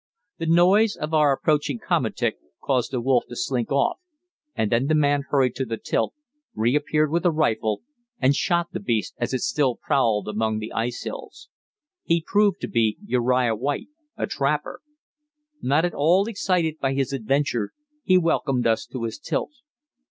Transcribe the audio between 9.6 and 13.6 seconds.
prowled among the ice hills. He proved to be Uriah